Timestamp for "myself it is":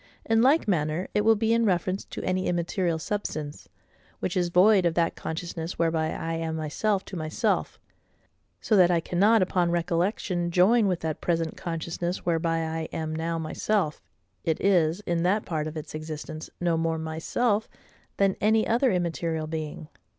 13.37-15.01